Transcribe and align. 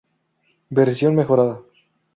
Versión 0.71 1.13
mejorada. 1.13 1.61